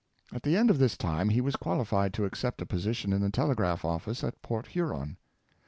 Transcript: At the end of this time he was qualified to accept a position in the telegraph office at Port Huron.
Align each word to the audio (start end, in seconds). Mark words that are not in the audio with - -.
At 0.33 0.41
the 0.41 0.57
end 0.57 0.71
of 0.71 0.79
this 0.79 0.97
time 0.97 1.29
he 1.29 1.41
was 1.41 1.55
qualified 1.55 2.11
to 2.15 2.25
accept 2.25 2.59
a 2.59 2.65
position 2.65 3.13
in 3.13 3.21
the 3.21 3.29
telegraph 3.29 3.85
office 3.85 4.23
at 4.23 4.41
Port 4.41 4.69
Huron. 4.69 5.17